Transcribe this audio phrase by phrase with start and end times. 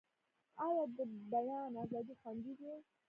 [0.65, 0.97] آیا د
[1.31, 2.71] بیان ازادي خوندي ده؟